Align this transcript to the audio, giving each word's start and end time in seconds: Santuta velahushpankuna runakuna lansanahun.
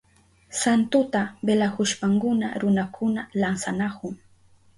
Santuta 0.59 1.21
velahushpankuna 1.49 2.47
runakuna 2.63 3.27
lansanahun. 3.41 4.17